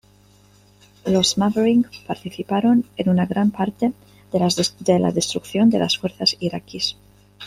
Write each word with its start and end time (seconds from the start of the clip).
Los 1.05 1.37
Maverick 1.37 1.87
participaron 2.07 2.85
en 2.97 3.09
una 3.09 3.27
gran 3.27 3.51
parte 3.51 3.93
de 4.31 4.99
la 4.99 5.11
destrucción 5.11 5.69
de 5.69 5.77
las 5.77 5.99
fuerzas 5.99 6.37
iraquíes. 6.39 6.97